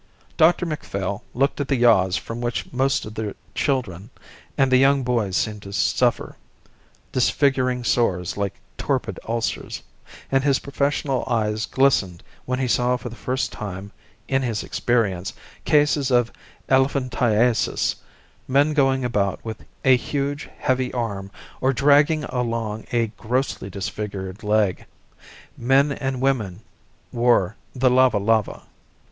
[0.35, 4.09] Dr Macphail looked at the yaws from which most of the children
[4.57, 6.37] and the young boys seemed to suffer,
[7.11, 9.83] disfiguring sores like torpid ulcers,
[10.31, 13.91] and his professional eyes glistened when he saw for the first time
[14.27, 15.33] in his experience
[15.65, 16.31] cases of
[16.67, 17.97] elephantiasis,
[18.47, 21.29] men going about with a huge, heavy arm
[21.59, 24.87] or dragging along a grossly disfigured leg.
[25.55, 26.61] Men and women
[27.11, 28.63] wore the lava lava.